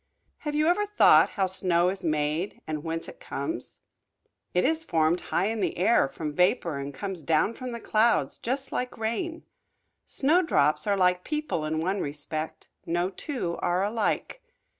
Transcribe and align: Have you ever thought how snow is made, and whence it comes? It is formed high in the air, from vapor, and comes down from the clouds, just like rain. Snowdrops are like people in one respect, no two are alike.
Have 0.39 0.55
you 0.55 0.65
ever 0.65 0.87
thought 0.87 1.29
how 1.37 1.45
snow 1.45 1.89
is 1.89 2.03
made, 2.03 2.61
and 2.65 2.83
whence 2.83 3.07
it 3.07 3.19
comes? 3.19 3.81
It 4.51 4.65
is 4.65 4.83
formed 4.83 5.21
high 5.21 5.45
in 5.45 5.59
the 5.59 5.77
air, 5.77 6.09
from 6.09 6.33
vapor, 6.33 6.79
and 6.79 6.91
comes 6.91 7.21
down 7.21 7.53
from 7.53 7.71
the 7.71 7.79
clouds, 7.79 8.39
just 8.39 8.71
like 8.71 8.97
rain. 8.97 9.43
Snowdrops 10.03 10.87
are 10.87 10.97
like 10.97 11.23
people 11.23 11.65
in 11.65 11.81
one 11.81 12.01
respect, 12.01 12.67
no 12.83 13.11
two 13.11 13.57
are 13.57 13.83
alike. 13.83 14.41